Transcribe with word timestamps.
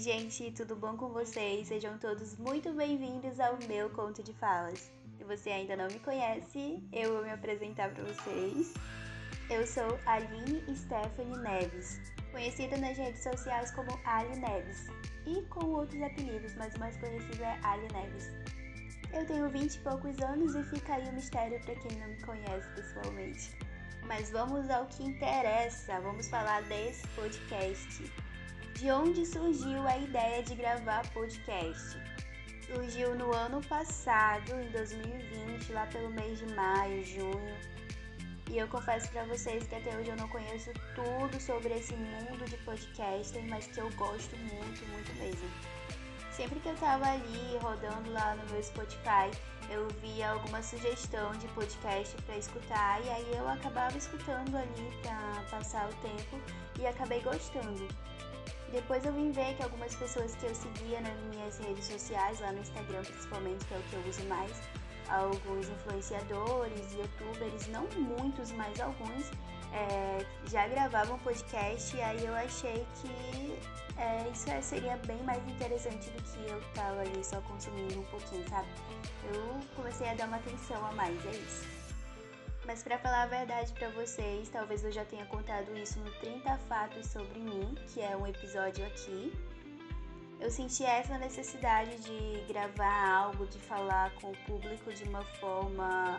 Oi, 0.00 0.04
gente, 0.04 0.50
tudo 0.52 0.74
bom 0.76 0.96
com 0.96 1.10
vocês? 1.10 1.68
Sejam 1.68 1.98
todos 1.98 2.34
muito 2.38 2.72
bem-vindos 2.72 3.38
ao 3.38 3.58
meu 3.68 3.90
conto 3.90 4.22
de 4.22 4.32
falas. 4.32 4.90
Se 5.18 5.24
você 5.24 5.50
ainda 5.50 5.76
não 5.76 5.88
me 5.88 5.98
conhece, 5.98 6.82
eu 6.90 7.12
vou 7.12 7.22
me 7.22 7.30
apresentar 7.30 7.90
para 7.90 8.04
vocês. 8.04 8.72
Eu 9.50 9.66
sou 9.66 10.00
Aline 10.06 10.64
Stephanie 10.74 11.36
Neves, 11.40 12.00
conhecida 12.32 12.78
nas 12.78 12.96
redes 12.96 13.22
sociais 13.22 13.72
como 13.72 13.90
Ali 14.06 14.38
Neves 14.38 14.86
e 15.26 15.42
com 15.50 15.66
outros 15.66 16.00
apelidos, 16.00 16.54
mas 16.54 16.74
o 16.76 16.78
mais 16.78 16.96
conhecido 16.96 17.42
é 17.42 17.60
Ali 17.62 17.86
Neves. 17.92 18.32
Eu 19.12 19.26
tenho 19.26 19.50
20 19.50 19.74
e 19.74 19.78
poucos 19.80 20.18
anos 20.22 20.54
e 20.54 20.64
fica 20.64 20.94
aí 20.94 21.06
o 21.10 21.12
mistério 21.12 21.60
para 21.60 21.74
quem 21.74 21.98
não 21.98 22.08
me 22.08 22.22
conhece 22.22 22.66
pessoalmente. 22.74 23.54
Mas 24.06 24.30
vamos 24.30 24.70
ao 24.70 24.86
que 24.86 25.02
interessa, 25.02 26.00
vamos 26.00 26.26
falar 26.26 26.62
desse 26.62 27.06
podcast 27.08 28.29
de 28.74 28.90
onde 28.90 29.26
surgiu 29.26 29.86
a 29.86 29.98
ideia 29.98 30.42
de 30.42 30.54
gravar 30.54 31.06
podcast. 31.12 31.98
Surgiu 32.66 33.14
no 33.14 33.34
ano 33.34 33.60
passado, 33.62 34.52
em 34.52 34.70
2020, 34.70 35.72
lá 35.72 35.86
pelo 35.86 36.10
mês 36.10 36.38
de 36.38 36.46
maio, 36.54 37.04
junho. 37.04 37.56
E 38.48 38.58
eu 38.58 38.66
confesso 38.68 39.08
para 39.10 39.24
vocês 39.24 39.66
que 39.66 39.74
até 39.74 39.96
hoje 39.96 40.10
eu 40.10 40.16
não 40.16 40.28
conheço 40.28 40.70
tudo 40.94 41.40
sobre 41.40 41.74
esse 41.74 41.94
mundo 41.94 42.44
de 42.46 42.56
podcaster, 42.58 43.42
mas 43.48 43.66
que 43.66 43.78
eu 43.78 43.90
gosto 43.92 44.36
muito, 44.36 44.86
muito 44.88 45.12
mesmo. 45.18 45.48
Sempre 46.32 46.58
que 46.60 46.68
eu 46.68 46.76
tava 46.76 47.06
ali 47.06 47.58
rodando 47.60 48.10
lá 48.12 48.34
no 48.34 48.52
meu 48.52 48.62
Spotify, 48.62 49.30
eu 49.68 49.86
via 50.00 50.30
alguma 50.30 50.62
sugestão 50.62 51.32
de 51.32 51.46
podcast 51.48 52.16
para 52.22 52.38
escutar 52.38 53.04
e 53.04 53.10
aí 53.10 53.32
eu 53.36 53.48
acabava 53.48 53.96
escutando 53.96 54.56
ali 54.56 54.90
para 55.02 55.44
passar 55.50 55.88
o 55.88 55.94
tempo 55.96 56.40
e 56.78 56.86
acabei 56.86 57.20
gostando. 57.20 57.86
Depois 58.72 59.04
eu 59.04 59.12
vim 59.12 59.32
ver 59.32 59.56
que 59.56 59.62
algumas 59.62 59.94
pessoas 59.96 60.34
que 60.36 60.46
eu 60.46 60.54
seguia 60.54 61.00
nas 61.00 61.18
minhas 61.34 61.58
redes 61.58 61.86
sociais, 61.86 62.38
lá 62.40 62.52
no 62.52 62.60
Instagram 62.60 63.02
principalmente, 63.02 63.64
que 63.64 63.74
é 63.74 63.78
o 63.78 63.82
que 63.82 63.94
eu 63.94 64.08
uso 64.08 64.24
mais, 64.26 64.52
alguns 65.08 65.68
influenciadores, 65.68 66.92
youtubers, 66.92 67.66
não 67.68 67.86
muitos, 68.00 68.52
mas 68.52 68.78
alguns, 68.80 69.30
é, 69.72 70.24
já 70.48 70.68
gravavam 70.68 71.18
podcast 71.18 71.96
e 71.96 72.00
aí 72.00 72.24
eu 72.24 72.34
achei 72.34 72.86
que 73.00 73.58
é, 73.96 74.28
isso 74.30 74.46
seria 74.62 74.96
bem 74.98 75.22
mais 75.24 75.46
interessante 75.48 76.08
do 76.10 76.22
que 76.22 76.50
eu 76.50 76.60
tava 76.74 77.00
ali 77.00 77.24
só 77.24 77.40
consumindo 77.42 77.98
um 77.98 78.04
pouquinho, 78.04 78.48
sabe? 78.48 78.68
Eu 79.34 79.60
comecei 79.74 80.08
a 80.08 80.14
dar 80.14 80.28
uma 80.28 80.36
atenção 80.36 80.84
a 80.86 80.92
mais, 80.92 81.26
é 81.26 81.30
isso. 81.30 81.79
Mas 82.70 82.84
para 82.84 83.00
falar 83.00 83.22
a 83.22 83.26
verdade 83.26 83.72
para 83.72 83.88
vocês, 83.88 84.48
talvez 84.48 84.84
eu 84.84 84.92
já 84.92 85.04
tenha 85.04 85.26
contado 85.26 85.76
isso 85.76 85.98
no 85.98 86.10
30 86.20 86.56
Fatos 86.68 87.04
sobre 87.08 87.40
mim, 87.40 87.74
que 87.88 88.00
é 88.00 88.16
um 88.16 88.24
episódio 88.24 88.86
aqui. 88.86 89.32
Eu 90.38 90.48
senti 90.52 90.84
essa 90.84 91.18
necessidade 91.18 91.90
de 91.98 92.44
gravar 92.46 93.08
algo, 93.10 93.44
de 93.48 93.58
falar 93.58 94.14
com 94.20 94.30
o 94.30 94.36
público 94.46 94.92
de 94.92 95.02
uma 95.02 95.24
forma 95.40 96.16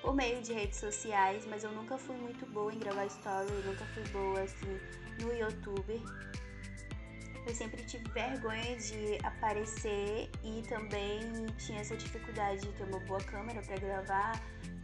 por 0.00 0.14
meio 0.14 0.40
de 0.40 0.54
redes 0.54 0.80
sociais, 0.80 1.44
mas 1.44 1.64
eu 1.64 1.72
nunca 1.72 1.98
fui 1.98 2.16
muito 2.16 2.46
boa 2.46 2.72
em 2.72 2.78
gravar 2.78 3.04
story, 3.04 3.52
nunca 3.66 3.84
fui 3.92 4.02
boa 4.04 4.40
assim 4.40 4.80
no 5.20 5.34
YouTube. 5.34 6.02
Eu 7.46 7.54
sempre 7.54 7.82
tive 7.84 8.08
vergonha 8.10 8.76
de 8.76 9.18
aparecer 9.24 10.30
e 10.44 10.62
também 10.68 11.20
tinha 11.58 11.80
essa 11.80 11.96
dificuldade 11.96 12.60
de 12.60 12.72
ter 12.72 12.84
uma 12.84 13.00
boa 13.00 13.20
câmera 13.20 13.62
para 13.62 13.76
gravar 13.78 14.40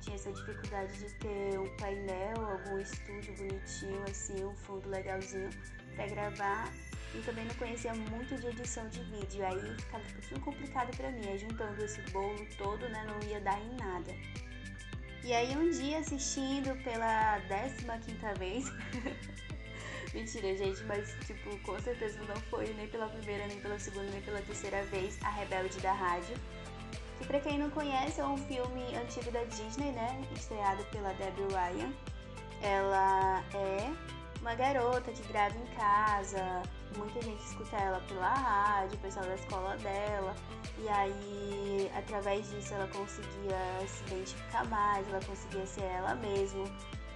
tinha 0.06 0.16
essa 0.16 0.32
dificuldade 0.32 0.92
de 0.98 1.12
ter 1.14 1.58
um 1.58 1.68
painel, 1.76 2.36
algum 2.38 2.78
estúdio 2.78 3.34
bonitinho, 3.34 4.04
assim, 4.08 4.44
um 4.44 4.54
fundo 4.54 4.88
legalzinho 4.88 5.50
para 5.94 6.06
gravar. 6.06 6.72
E 7.14 7.20
também 7.22 7.44
não 7.44 7.54
conhecia 7.54 7.94
muito 7.94 8.36
de 8.36 8.46
edição 8.46 8.88
de 8.88 9.00
vídeo, 9.04 9.44
aí 9.44 9.76
ficava 9.78 10.04
um 10.04 10.12
pouquinho 10.12 10.40
complicado 10.40 10.96
para 10.96 11.10
mim. 11.10 11.38
Juntando 11.38 11.84
esse 11.84 12.00
bolo 12.12 12.46
todo, 12.56 12.88
né, 12.88 13.04
não 13.06 13.28
ia 13.28 13.40
dar 13.40 13.60
em 13.60 13.76
nada. 13.76 14.12
E 15.24 15.32
aí 15.32 15.56
um 15.56 15.70
dia 15.70 15.98
assistindo 15.98 16.76
pela 16.84 17.40
15 17.40 17.84
quinta 18.04 18.32
vez, 18.34 18.66
Mentira, 20.16 20.56
gente, 20.56 20.82
mas 20.84 21.14
tipo, 21.26 21.58
com 21.58 21.78
certeza 21.78 22.18
não 22.24 22.36
foi 22.50 22.72
nem 22.72 22.88
pela 22.88 23.06
primeira, 23.06 23.46
nem 23.48 23.60
pela 23.60 23.78
segunda, 23.78 24.10
nem 24.10 24.22
pela 24.22 24.40
terceira 24.40 24.82
vez 24.84 25.22
a 25.22 25.28
Rebelde 25.28 25.78
da 25.80 25.92
Rádio 25.92 26.34
que 27.18 27.26
para 27.26 27.40
quem 27.40 27.58
não 27.58 27.70
conhece 27.70 28.20
é 28.20 28.26
um 28.26 28.36
filme 28.36 28.82
antigo 28.96 29.30
da 29.30 29.44
Disney, 29.44 29.92
né? 29.92 30.22
Estreado 30.34 30.84
pela 30.86 31.12
Debbie 31.14 31.44
Ryan. 31.52 31.92
Ela 32.62 33.44
é 33.54 33.92
uma 34.40 34.54
garota 34.54 35.12
que 35.12 35.22
grava 35.28 35.54
em 35.56 35.66
casa, 35.74 36.62
muita 36.96 37.20
gente 37.20 37.42
escuta 37.44 37.76
ela 37.76 38.00
pela 38.08 38.32
rádio, 38.32 38.96
o 38.96 39.00
pessoal 39.00 39.26
da 39.26 39.34
escola 39.34 39.76
dela, 39.78 40.34
e 40.78 40.88
aí 40.88 41.90
através 41.94 42.48
disso 42.50 42.72
ela 42.74 42.88
conseguia 42.88 43.86
se 43.86 44.04
identificar 44.04 44.64
mais, 44.66 45.06
ela 45.08 45.20
conseguia 45.24 45.66
ser 45.66 45.84
ela 45.84 46.14
mesma. 46.14 46.64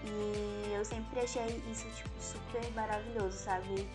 E 0.04 0.72
eu 0.72 0.84
sempre 0.84 1.20
achei 1.20 1.62
isso 1.70 1.88
tipo 1.90 2.10
super 2.20 2.70
maravilhoso, 2.72 3.36
sabe? 3.36 3.88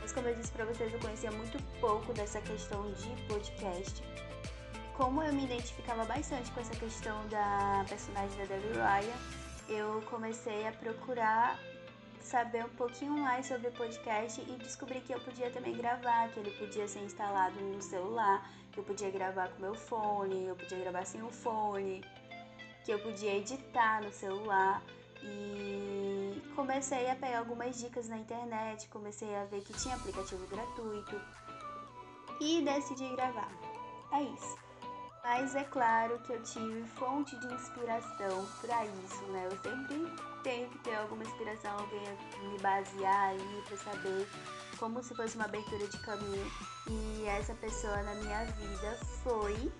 Mas 0.00 0.12
como 0.12 0.28
eu 0.28 0.34
disse 0.34 0.52
para 0.52 0.64
vocês, 0.64 0.92
eu 0.92 1.00
conhecia 1.00 1.30
muito 1.32 1.62
pouco 1.80 2.12
dessa 2.12 2.40
questão 2.40 2.90
de 2.92 3.08
podcast 3.28 4.02
como 4.96 5.22
eu 5.22 5.32
me 5.32 5.44
identificava 5.44 6.04
bastante 6.04 6.50
com 6.52 6.60
essa 6.60 6.74
questão 6.74 7.28
da 7.28 7.84
personagem 7.86 8.36
da 8.38 8.44
Debbie 8.44 8.72
Ryan, 8.72 9.16
eu 9.68 10.02
comecei 10.02 10.66
a 10.66 10.72
procurar 10.72 11.58
saber 12.20 12.64
um 12.64 12.68
pouquinho 12.70 13.12
mais 13.12 13.46
sobre 13.46 13.68
o 13.68 13.72
podcast 13.72 14.40
e 14.40 14.56
descobri 14.56 15.00
que 15.00 15.12
eu 15.12 15.20
podia 15.20 15.50
também 15.50 15.74
gravar, 15.74 16.30
que 16.30 16.40
ele 16.40 16.50
podia 16.52 16.88
ser 16.88 17.00
instalado 17.00 17.60
no 17.60 17.80
celular, 17.82 18.50
que 18.72 18.80
eu 18.80 18.84
podia 18.84 19.10
gravar 19.10 19.48
com 19.50 19.62
meu 19.62 19.74
fone, 19.74 20.46
eu 20.46 20.56
podia 20.56 20.78
gravar 20.78 21.04
sem 21.04 21.22
o 21.22 21.30
fone, 21.30 22.02
que 22.86 22.92
eu 22.92 23.00
podia 23.00 23.34
editar 23.34 24.00
no 24.00 24.12
celular 24.12 24.80
e 25.20 26.40
comecei 26.54 27.10
a 27.10 27.16
pegar 27.16 27.40
algumas 27.40 27.76
dicas 27.80 28.08
na 28.08 28.16
internet, 28.16 28.88
comecei 28.88 29.34
a 29.34 29.44
ver 29.44 29.60
que 29.62 29.72
tinha 29.72 29.96
aplicativo 29.96 30.46
gratuito 30.46 31.20
e 32.40 32.62
decidi 32.62 33.08
gravar. 33.16 33.50
É 34.12 34.22
isso. 34.22 34.56
Mas 35.24 35.56
é 35.56 35.64
claro 35.64 36.16
que 36.20 36.32
eu 36.32 36.40
tive 36.44 36.84
fonte 36.90 37.36
de 37.40 37.52
inspiração 37.52 38.46
para 38.60 38.86
isso, 38.86 39.24
né? 39.32 39.48
Eu 39.50 39.58
sempre 39.58 40.12
tenho 40.44 40.70
que 40.70 40.78
ter 40.78 40.94
alguma 40.94 41.24
inspiração, 41.24 41.72
alguém 41.72 42.00
me 42.48 42.58
basear 42.60 43.30
aí 43.30 43.62
para 43.66 43.76
saber 43.78 44.28
como 44.78 45.02
se 45.02 45.12
fosse 45.16 45.34
uma 45.34 45.46
abertura 45.46 45.88
de 45.88 45.98
caminho. 45.98 46.52
E 46.88 47.24
essa 47.26 47.52
pessoa 47.54 48.00
na 48.04 48.14
minha 48.14 48.44
vida 48.44 48.96
foi 49.24 49.72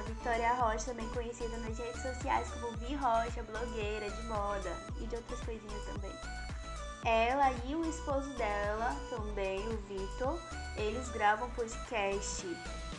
a 0.00 0.02
Vitória 0.02 0.54
Rocha, 0.54 0.86
também 0.86 1.08
conhecida 1.10 1.56
nas 1.58 1.78
redes 1.78 2.02
sociais 2.02 2.48
como 2.52 2.76
Vi 2.78 2.94
Rocha, 2.94 3.42
blogueira 3.42 4.10
de 4.10 4.22
moda 4.24 4.74
e 4.98 5.06
de 5.06 5.16
outras 5.16 5.40
coisinhas 5.40 5.84
também. 5.84 6.12
Ela 7.04 7.52
e 7.66 7.74
o 7.74 7.84
esposo 7.84 8.28
dela, 8.34 8.96
também, 9.10 9.60
o 9.68 9.76
Vitor, 9.88 10.38
eles 10.76 11.08
gravam 11.10 11.50
podcast 11.50 12.46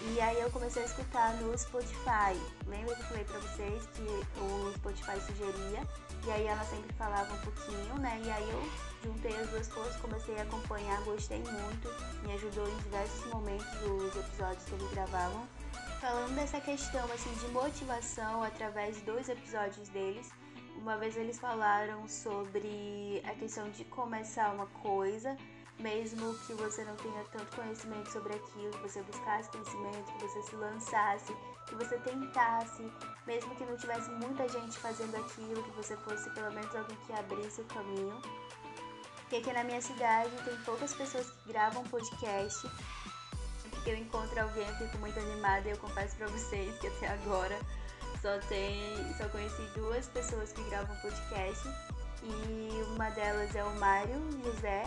e 0.04 0.20
aí 0.20 0.40
eu 0.40 0.50
comecei 0.52 0.84
a 0.84 0.86
escutar 0.86 1.34
no 1.36 1.58
Spotify. 1.58 2.40
Lembra 2.68 2.96
que 2.96 3.02
eu 3.02 3.08
falei 3.08 3.24
pra 3.24 3.40
vocês 3.40 3.86
que 3.94 4.04
o 4.40 4.74
Spotify 4.76 5.20
sugeria? 5.22 5.88
E 6.26 6.32
aí 6.32 6.46
ela 6.46 6.64
sempre 6.66 6.94
falava 6.94 7.34
um 7.34 7.38
pouquinho, 7.40 7.96
né? 8.00 8.20
E 8.24 8.32
aí 8.32 8.50
eu 8.50 8.70
juntei 9.04 9.36
as 9.38 9.50
duas 9.50 9.68
coisas, 9.68 9.96
comecei 9.98 10.38
a 10.40 10.44
acompanhar, 10.44 11.02
gostei 11.04 11.40
muito. 11.40 11.90
Me 12.24 12.34
ajudou 12.34 12.68
em 12.68 12.78
diversos 12.78 13.26
momentos 13.28 13.66
os 13.84 14.16
episódios 14.16 14.64
que 14.66 14.74
eles 14.74 14.92
gravavam. 14.92 15.48
Falando 16.02 16.34
dessa 16.34 16.60
questão 16.60 17.06
assim 17.14 17.32
de 17.36 17.48
motivação 17.54 18.42
através 18.42 19.00
dos 19.04 19.30
episódios 19.30 19.88
deles, 19.90 20.32
uma 20.76 20.98
vez 20.98 21.16
eles 21.16 21.38
falaram 21.38 22.08
sobre 22.08 23.22
a 23.24 23.36
questão 23.36 23.70
de 23.70 23.86
começar 23.86 24.52
uma 24.52 24.66
coisa 24.66 25.38
mesmo 25.78 26.34
que 26.40 26.54
você 26.54 26.84
não 26.86 26.96
tenha 26.96 27.24
tanto 27.26 27.56
conhecimento 27.56 28.12
sobre 28.12 28.34
aquilo, 28.34 28.72
que 28.72 28.90
você 28.90 29.02
buscasse 29.04 29.50
conhecimento, 29.52 30.12
que 30.14 30.26
você 30.26 30.42
se 30.42 30.56
lançasse, 30.56 31.36
que 31.68 31.76
você 31.76 31.98
tentasse, 32.00 32.92
mesmo 33.28 33.56
que 33.56 33.66
não 33.66 33.78
tivesse 33.78 34.10
muita 34.10 34.48
gente 34.50 34.78
fazendo 34.80 35.16
aquilo, 35.16 35.62
que 35.64 35.72
você 35.72 35.96
fosse 35.98 36.30
pelo 36.32 36.52
menos 36.52 36.76
alguém 36.76 36.98
que 37.06 37.14
abrisse 37.14 37.62
o 37.62 37.66
caminho. 37.66 38.20
Porque 39.22 39.36
aqui 39.36 39.54
na 39.54 39.64
minha 39.64 39.82
cidade 39.82 40.32
tem 40.44 40.58
poucas 40.64 40.94
pessoas 40.94 41.30
que 41.30 41.54
gravam 41.54 41.84
podcast. 41.84 42.68
Que 43.84 43.92
eu 43.92 43.98
encontro 43.98 44.40
alguém 44.40 44.68
eu 44.68 44.76
fico 44.76 44.98
muito 45.00 45.20
animada 45.20 45.68
e 45.68 45.72
eu 45.72 45.78
confesso 45.78 46.16
pra 46.16 46.28
vocês 46.28 46.78
que 46.80 46.88
até 46.88 47.08
agora 47.08 47.58
só 48.22 48.38
tem. 48.48 48.80
só 49.18 49.28
conheci 49.30 49.62
duas 49.76 50.08
pessoas 50.08 50.52
que 50.54 50.62
gravam 50.70 50.96
podcast. 50.98 51.68
E 52.24 52.84
uma 52.94 53.10
delas 53.10 53.56
é 53.56 53.64
o 53.64 53.76
Mário 53.80 54.16
José, 54.44 54.84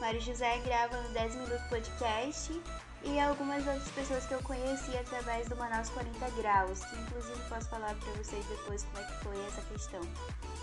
Mário 0.00 0.20
José 0.20 0.58
grava 0.58 1.00
no 1.00 1.08
10 1.14 1.34
Minutos 1.36 1.66
Podcast 1.68 2.62
e 3.04 3.18
algumas 3.18 3.66
outras 3.66 3.88
pessoas 3.90 4.26
que 4.26 4.34
eu 4.34 4.42
conheci 4.42 4.96
através 4.96 5.48
do 5.48 5.56
Manaus 5.56 5.88
40 5.90 6.30
Graus, 6.32 6.84
que 6.84 6.96
inclusive 6.96 7.40
posso 7.48 7.68
falar 7.68 7.94
para 7.94 8.12
vocês 8.12 8.44
depois 8.46 8.82
como 8.84 8.98
é 8.98 9.08
que 9.08 9.24
foi 9.24 9.46
essa 9.46 9.62
questão. 9.62 10.00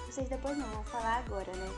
Vocês 0.05 0.29
depois 0.29 0.57
não, 0.57 0.67
vão 0.67 0.83
falar 0.83 1.23
agora, 1.25 1.51
né? 1.53 1.71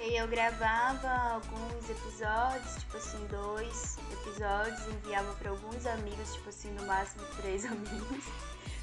E 0.00 0.16
eu 0.16 0.28
gravava 0.28 1.08
alguns 1.34 1.88
episódios, 1.88 2.76
tipo 2.76 2.96
assim, 2.98 3.26
dois 3.28 3.98
episódios, 4.12 4.86
enviava 4.88 5.32
para 5.34 5.50
alguns 5.50 5.86
amigos, 5.86 6.34
tipo 6.34 6.48
assim, 6.50 6.70
no 6.72 6.84
máximo 6.86 7.24
três 7.40 7.64
amigos. 7.66 8.24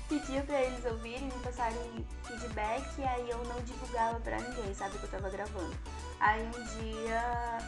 Pedia 0.10 0.42
para 0.42 0.62
eles 0.62 0.84
ouvirem, 0.86 1.24
me 1.24 1.32
passarem 1.44 2.06
feedback 2.24 2.86
e 3.00 3.04
aí 3.04 3.30
eu 3.30 3.38
não 3.46 3.62
divulgava 3.62 4.20
para 4.20 4.38
ninguém, 4.40 4.74
sabe, 4.74 4.98
que 4.98 5.04
eu 5.04 5.10
tava 5.10 5.30
gravando. 5.30 5.74
Aí 6.20 6.42
um 6.46 6.52
dia, 6.80 7.22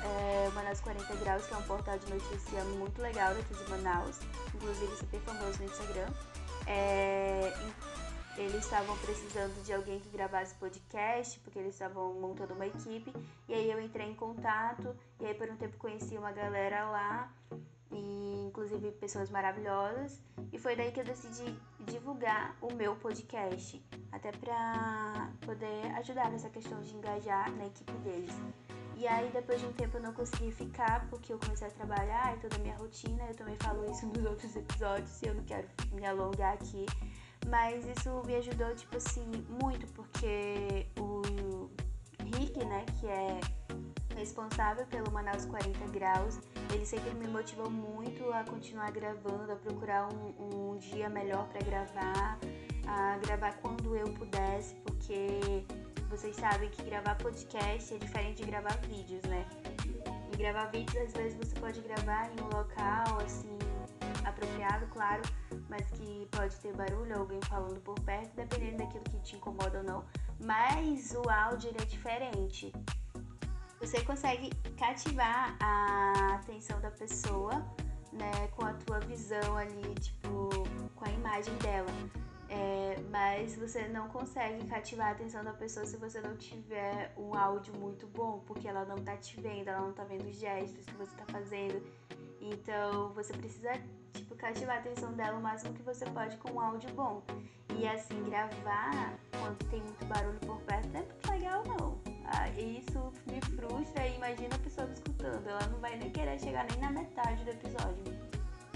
é, 0.03 0.49
Manaus 0.53 0.81
40 0.81 1.15
Graus, 1.15 1.45
que 1.45 1.53
é 1.53 1.57
um 1.57 1.61
portal 1.63 1.97
de 1.97 2.13
notícia 2.13 2.63
muito 2.63 3.01
legal 3.01 3.33
daqui 3.33 3.53
de 3.53 3.69
Manaus, 3.69 4.19
inclusive 4.53 4.95
super 4.97 5.19
famoso 5.21 5.59
no 5.59 5.65
Instagram, 5.65 6.07
é, 6.67 7.53
eles 8.37 8.63
estavam 8.65 8.97
precisando 8.97 9.63
de 9.63 9.73
alguém 9.73 9.99
que 9.99 10.09
gravasse 10.09 10.53
podcast, 10.55 11.39
porque 11.39 11.59
eles 11.59 11.73
estavam 11.73 12.13
montando 12.15 12.53
uma 12.53 12.67
equipe. 12.67 13.13
E 13.47 13.53
aí 13.53 13.71
eu 13.71 13.79
entrei 13.81 14.07
em 14.07 14.15
contato, 14.15 14.95
e 15.19 15.25
aí 15.25 15.33
por 15.33 15.49
um 15.49 15.55
tempo 15.55 15.77
conheci 15.77 16.17
uma 16.17 16.31
galera 16.31 16.89
lá, 16.89 17.31
e 17.91 18.45
inclusive 18.47 18.91
pessoas 18.93 19.29
maravilhosas. 19.29 20.21
E 20.51 20.59
foi 20.59 20.75
daí 20.75 20.91
que 20.91 20.99
eu 20.99 21.05
decidi 21.05 21.57
divulgar 21.79 22.55
o 22.61 22.73
meu 22.73 22.95
podcast, 22.95 23.83
até 24.11 24.31
pra 24.31 25.31
poder 25.45 25.85
ajudar 25.97 26.29
nessa 26.31 26.49
questão 26.49 26.79
de 26.81 26.95
engajar 26.95 27.51
na 27.55 27.67
equipe 27.67 27.93
deles. 27.99 28.33
E 28.97 29.05
aí 29.07 29.29
depois 29.31 29.59
de 29.59 29.67
um 29.67 29.73
tempo 29.73 29.97
eu 29.97 30.01
não 30.01 30.13
consegui 30.13 30.51
ficar 30.51 31.07
porque 31.09 31.33
eu 31.33 31.37
comecei 31.37 31.67
a 31.67 31.71
trabalhar 31.71 32.35
e 32.35 32.39
toda 32.39 32.55
a 32.55 32.59
minha 32.59 32.77
rotina. 32.77 33.25
Eu 33.27 33.35
também 33.35 33.57
falo 33.57 33.89
isso 33.91 34.05
nos 34.07 34.25
outros 34.25 34.55
episódios 34.55 35.21
e 35.21 35.27
eu 35.27 35.33
não 35.33 35.43
quero 35.43 35.67
me 35.91 36.05
alongar 36.05 36.53
aqui. 36.53 36.85
Mas 37.47 37.85
isso 37.85 38.21
me 38.25 38.35
ajudou, 38.35 38.73
tipo 38.75 38.97
assim, 38.97 39.29
muito, 39.61 39.85
porque 39.93 40.87
o 40.99 41.69
Rick, 42.19 42.63
né, 42.65 42.85
que 42.99 43.07
é 43.07 43.39
responsável 44.15 44.85
pelo 44.87 45.11
Manaus 45.11 45.45
40 45.45 45.87
Graus, 45.91 46.39
ele 46.73 46.85
sempre 46.85 47.13
me 47.13 47.27
motivou 47.27 47.69
muito 47.69 48.31
a 48.31 48.43
continuar 48.43 48.91
gravando, 48.91 49.51
a 49.51 49.55
procurar 49.55 50.07
um, 50.11 50.73
um 50.73 50.77
dia 50.77 51.09
melhor 51.09 51.47
para 51.49 51.61
gravar, 51.61 52.39
a 52.87 53.17
gravar 53.19 53.53
quando 53.57 53.95
eu 53.95 54.05
pudesse, 54.13 54.75
porque 54.75 55.65
vocês 56.09 56.35
sabem 56.35 56.69
que 56.69 56.81
gravar 56.83 57.15
podcast 57.15 57.93
é 57.93 57.97
diferente 57.97 58.37
de 58.41 58.49
gravar 58.49 58.77
vídeos, 58.87 59.21
né? 59.23 59.45
E 60.31 60.37
gravar 60.37 60.65
vídeos, 60.67 60.95
às 60.95 61.13
vezes, 61.13 61.37
você 61.37 61.59
pode 61.59 61.81
gravar 61.81 62.29
em 62.31 62.41
um 62.41 62.45
local, 62.45 63.19
assim, 63.23 63.57
apropriado, 64.25 64.87
claro, 64.87 65.21
mas 65.69 65.85
que 65.91 66.27
pode 66.31 66.55
ter 66.57 66.73
barulho, 66.73 67.17
alguém 67.17 67.39
falando 67.41 67.79
por 67.81 67.99
perto, 68.01 68.35
dependendo 68.35 68.77
daquilo 68.77 69.03
que 69.03 69.19
te 69.19 69.35
incomoda 69.35 69.79
ou 69.79 69.83
não. 69.83 70.05
Mas 70.39 71.13
o 71.13 71.29
áudio 71.29 71.71
é 71.79 71.85
diferente. 71.85 72.73
Você 73.79 74.01
consegue 74.03 74.49
cativar 74.77 75.55
a 75.61 76.35
atenção 76.35 76.79
da 76.81 76.91
pessoa, 76.91 77.53
né, 78.11 78.47
com 78.55 78.65
a 78.65 78.73
tua 78.73 78.99
visão 79.01 79.57
ali, 79.57 79.93
tipo, 79.95 80.49
com 80.95 81.05
a 81.05 81.11
imagem 81.11 81.53
dela. 81.57 81.91
É, 82.47 82.95
mas 83.09 83.55
você 83.55 83.87
não 83.87 84.07
consegue 84.09 84.65
cativar 84.67 85.07
a 85.07 85.11
atenção 85.11 85.43
da 85.43 85.51
pessoa 85.51 85.85
se 85.85 85.97
você 85.97 86.21
não 86.21 86.37
tiver 86.37 87.13
um 87.17 87.35
áudio 87.35 87.73
muito 87.75 88.05
bom, 88.07 88.43
porque 88.45 88.67
ela 88.67 88.85
não 88.85 88.97
tá 88.97 89.17
te 89.17 89.39
vendo, 89.41 89.67
ela 89.67 89.81
não 89.81 89.93
tá 89.93 90.03
vendo 90.03 90.27
os 90.29 90.35
gestos 90.35 90.85
que 90.85 90.93
você 90.93 91.11
tá 91.15 91.25
fazendo. 91.31 91.83
Então 92.45 93.09
você 93.13 93.33
precisa 93.33 93.71
tipo, 94.13 94.35
cativar 94.35 94.77
a 94.77 94.79
atenção 94.79 95.11
dela 95.13 95.37
o 95.37 95.41
máximo 95.41 95.73
que 95.73 95.81
você 95.81 96.05
pode 96.05 96.37
com 96.37 96.51
um 96.51 96.59
áudio 96.59 96.91
bom. 96.93 97.23
E 97.77 97.87
assim, 97.87 98.23
gravar 98.23 99.17
quando 99.39 99.57
tem 99.69 99.81
muito 99.81 100.05
barulho 100.05 100.39
por 100.39 100.61
perto 100.61 100.87
não 100.89 100.99
é 100.99 101.03
muito 101.03 101.31
legal 101.31 101.63
não. 101.65 101.99
Ah, 102.25 102.49
isso 102.49 103.11
me 103.31 103.41
frustra 103.41 104.07
e 104.07 104.15
imagina 104.15 104.55
a 104.55 104.59
pessoa 104.59 104.87
escutando. 104.91 105.47
Ela 105.47 105.67
não 105.67 105.79
vai 105.79 105.97
nem 105.97 106.09
querer 106.11 106.39
chegar 106.39 106.65
nem 106.69 106.79
na 106.79 106.91
metade 106.91 107.43
do 107.43 107.49
episódio. 107.49 108.03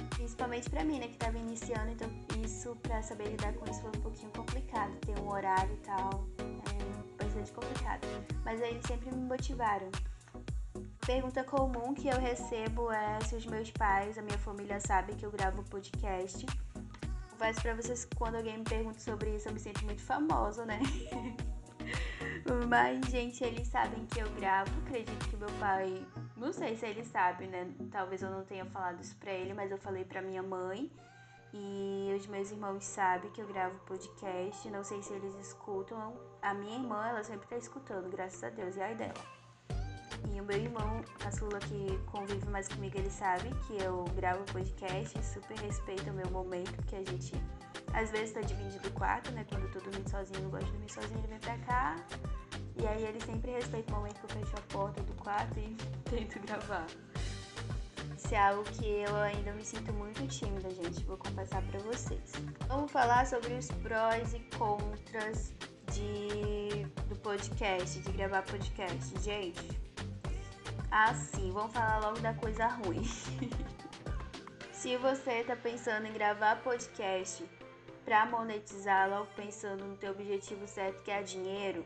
Principalmente 0.10 0.70
pra 0.70 0.84
mim, 0.84 1.00
né, 1.00 1.08
que 1.08 1.18
tava 1.18 1.38
iniciando, 1.38 1.92
então 1.92 2.10
isso, 2.44 2.76
pra 2.84 3.02
saber 3.02 3.30
lidar 3.30 3.54
com 3.54 3.70
isso 3.70 3.82
foi 3.82 3.90
um 3.90 4.02
pouquinho 4.02 4.32
complicado. 4.32 4.94
Ter 5.00 5.18
um 5.20 5.32
horário 5.32 5.74
e 5.74 5.78
tal, 5.78 6.28
é 6.40 7.24
bastante 7.24 7.52
complicado. 7.54 8.06
Mas 8.44 8.62
aí 8.62 8.80
sempre 8.86 9.16
me 9.16 9.24
motivaram 9.24 9.90
pergunta 11.10 11.44
comum 11.44 11.96
que 11.96 12.08
eu 12.08 12.20
recebo 12.20 12.92
é 12.92 13.20
se 13.22 13.36
os 13.36 13.44
meus 13.48 13.72
pais, 13.72 14.16
a 14.20 14.22
minha 14.22 14.38
família 14.38 14.80
sabe 14.80 15.16
que 15.16 15.26
eu 15.26 15.32
gravo 15.32 15.64
podcast. 15.64 16.46
Confesso 17.32 17.62
pra 17.64 17.74
vocês 17.74 18.06
que 18.06 18.16
quando 18.16 18.36
alguém 18.36 18.60
me 18.60 18.64
pergunta 18.64 19.00
sobre 19.00 19.36
isso, 19.36 19.50
eu 19.50 19.54
me 19.54 19.60
sinto 19.60 19.84
muito 19.86 20.04
famosa, 20.04 20.68
né? 20.68 20.80
Mas, 22.70 23.04
gente, 23.08 23.44
eles 23.44 23.68
sabem 23.70 24.06
que 24.06 24.20
eu 24.20 24.30
gravo. 24.36 24.70
Acredito 24.86 25.30
que 25.30 25.36
meu 25.36 25.50
pai. 25.60 26.06
Não 26.38 26.54
sei 26.54 26.76
se 26.76 26.86
ele 26.86 27.04
sabe, 27.04 27.48
né? 27.48 27.68
Talvez 27.90 28.22
eu 28.22 28.30
não 28.30 28.46
tenha 28.46 28.66
falado 28.66 29.02
isso 29.02 29.18
pra 29.18 29.32
ele, 29.32 29.56
mas 29.56 29.72
eu 29.72 29.80
falei 29.80 30.06
pra 30.06 30.22
minha 30.22 30.44
mãe. 30.44 30.92
E 31.52 32.14
os 32.16 32.28
meus 32.28 32.52
irmãos 32.52 32.84
sabem 32.84 33.32
que 33.32 33.42
eu 33.42 33.48
gravo 33.48 33.80
podcast. 33.88 34.70
Não 34.70 34.84
sei 34.84 35.02
se 35.02 35.12
eles 35.14 35.34
escutam. 35.40 36.14
A 36.40 36.54
minha 36.54 36.78
irmã, 36.78 37.08
ela 37.08 37.24
sempre 37.24 37.48
tá 37.48 37.58
escutando, 37.58 38.12
graças 38.12 38.44
a 38.44 38.50
Deus, 38.50 38.76
e 38.76 38.82
aí 38.82 38.94
dela. 38.94 39.39
E 40.34 40.42
o 40.42 40.44
meu 40.44 40.58
irmão, 40.58 41.02
a 41.26 41.32
Sula, 41.32 41.60
que 41.60 41.98
convive 42.12 42.48
mais 42.50 42.68
comigo, 42.68 42.98
ele 42.98 43.10
sabe 43.10 43.50
que 43.68 43.82
eu 43.82 44.06
gravo 44.16 44.44
podcast 44.46 45.18
e 45.18 45.24
super 45.24 45.58
respeita 45.60 46.12
o 46.12 46.14
meu 46.14 46.30
momento, 46.32 46.72
porque 46.74 46.96
a 46.96 47.04
gente 47.04 47.34
às 47.94 48.12
vezes 48.12 48.34
tá 48.34 48.42
dividindo 48.42 48.88
o 48.88 48.92
quarto, 48.92 49.32
né? 49.32 49.46
Quando 49.50 49.64
eu 49.64 49.72
tô 49.72 50.10
sozinho, 50.10 50.44
eu 50.44 50.50
gosto 50.50 50.66
de 50.66 50.72
dormir 50.72 50.92
sozinho, 50.92 51.20
ele 51.20 51.28
vem 51.28 51.40
pra 51.40 51.58
cá. 51.60 51.96
E 52.78 52.88
aí 52.88 53.04
ele 53.04 53.20
sempre 53.22 53.52
respeita 53.52 53.92
o 53.92 53.96
momento 53.98 54.20
que 54.20 54.26
eu 54.26 54.30
fecho 54.30 54.56
a 54.58 54.62
porta 54.74 55.02
do 55.04 55.14
quarto 55.16 55.60
e 55.60 55.76
tento 56.10 56.40
gravar. 56.40 56.88
Isso 58.16 58.34
é 58.34 58.38
algo 58.38 58.64
que 58.64 58.86
eu 58.86 59.16
ainda 59.18 59.52
me 59.54 59.66
sinto 59.66 59.94
muito 59.94 60.26
tímida, 60.28 60.70
gente. 60.70 61.04
Vou 61.06 61.18
confessar 61.18 61.62
pra 61.64 61.80
vocês. 61.80 62.32
Vamos 62.68 62.92
falar 62.92 63.26
sobre 63.26 63.54
os 63.54 63.68
prós 63.84 64.34
e 64.34 64.40
contras 64.58 65.54
de, 65.92 66.86
do 67.08 67.16
podcast, 67.18 68.00
de 68.00 68.12
gravar 68.12 68.44
podcast. 68.44 69.20
Gente, 69.22 69.89
Assim, 70.92 71.52
vamos 71.52 71.72
falar 71.72 72.00
logo 72.00 72.20
da 72.20 72.34
coisa 72.34 72.66
ruim. 72.68 73.04
Se 74.74 74.98
você 74.98 75.44
tá 75.44 75.56
pensando 75.56 76.08
em 76.08 76.14
gravar 76.14 76.64
podcast 76.64 77.48
para 78.04 78.26
monetizar, 78.26 79.08
logo 79.08 79.28
pensando 79.36 79.86
no 79.86 79.96
teu 79.98 80.12
objetivo 80.12 80.68
certo 80.68 81.04
que 81.04 81.12
é 81.12 81.22
dinheiro, 81.22 81.86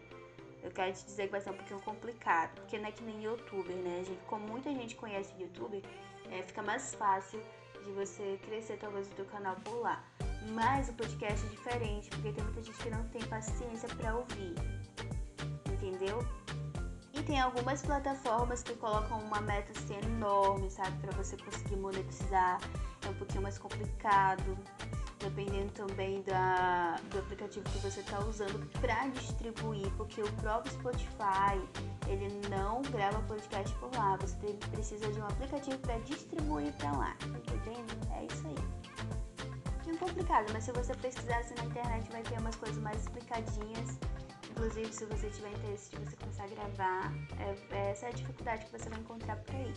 eu 0.61 0.71
quero 0.71 0.93
te 0.93 1.03
dizer 1.03 1.25
que 1.25 1.31
vai 1.31 1.41
ser 1.41 1.49
um 1.49 1.57
pouquinho 1.57 1.81
complicado, 1.81 2.55
porque 2.55 2.77
não 2.77 2.87
é 2.87 2.91
que 2.91 3.03
nem 3.03 3.21
youtuber, 3.21 3.75
né? 3.75 4.03
Gente, 4.05 4.23
como 4.25 4.47
muita 4.47 4.69
gente 4.71 4.95
conhece 4.95 5.33
youtuber, 5.37 5.81
é, 6.31 6.41
fica 6.43 6.61
mais 6.61 6.95
fácil 6.95 7.41
de 7.83 7.91
você 7.91 8.39
crescer 8.45 8.77
talvez 8.77 9.07
o 9.07 9.15
teu 9.15 9.25
canal 9.25 9.57
por 9.65 9.81
lá. 9.81 10.01
Mas 10.53 10.87
o 10.87 10.93
podcast 10.93 11.45
é 11.45 11.49
diferente, 11.49 12.09
porque 12.09 12.31
tem 12.31 12.43
muita 12.43 12.63
gente 12.63 12.77
que 12.77 12.89
não 12.89 13.05
tem 13.09 13.21
paciência 13.23 13.89
para 13.95 14.15
ouvir. 14.15 14.55
Entendeu? 15.73 16.25
Tem 17.23 17.39
algumas 17.39 17.81
plataformas 17.81 18.63
que 18.63 18.73
colocam 18.75 19.19
uma 19.19 19.41
meta 19.41 19.71
assim 19.77 19.95
enorme, 20.05 20.69
sabe, 20.69 20.97
para 20.99 21.11
você 21.11 21.37
conseguir 21.37 21.77
monetizar. 21.77 22.59
É 23.05 23.09
um 23.09 23.13
pouquinho 23.15 23.41
mais 23.41 23.57
complicado, 23.57 24.57
dependendo 25.19 25.71
também 25.71 26.21
da, 26.23 26.95
do 27.09 27.19
aplicativo 27.19 27.65
que 27.69 27.77
você 27.79 28.01
está 28.01 28.19
usando 28.19 28.65
para 28.79 29.07
distribuir, 29.07 29.89
porque 29.97 30.21
o 30.21 30.31
próprio 30.33 30.71
Spotify 30.73 31.61
ele 32.07 32.29
não 32.49 32.81
grava 32.83 33.19
podcast 33.21 33.73
por 33.75 33.93
lá. 33.95 34.17
Você 34.17 34.53
precisa 34.71 35.11
de 35.11 35.19
um 35.19 35.25
aplicativo 35.25 35.77
para 35.79 35.97
distribuir 35.99 36.73
para 36.73 36.91
lá, 36.91 37.15
entendendo? 37.25 38.11
É 38.11 38.25
isso 38.25 38.47
aí. 38.47 38.83
É 39.87 39.97
complicado, 39.97 40.51
mas 40.53 40.63
se 40.63 40.71
você 40.71 40.93
pesquisar 40.95 41.37
assim 41.39 41.55
na 41.55 41.65
internet 41.65 42.09
vai 42.11 42.23
ter 42.23 42.39
umas 42.39 42.55
coisas 42.55 42.77
mais 42.81 43.01
explicadinhas 43.01 43.97
Inclusive, 44.55 44.93
se 44.93 45.05
você 45.05 45.29
tiver 45.31 45.51
interesse 45.51 45.89
de 45.89 45.97
você 45.97 46.15
começar 46.15 46.43
a 46.43 46.47
gravar, 46.47 47.13
é, 47.71 47.89
essa 47.89 48.05
é 48.05 48.09
a 48.09 48.11
dificuldade 48.11 48.65
que 48.65 48.77
você 48.77 48.87
vai 48.87 48.99
encontrar 48.99 49.35
por 49.37 49.55
aí. 49.55 49.73